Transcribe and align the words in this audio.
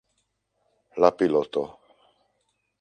La 1.05 1.13
piloto. 1.19 1.63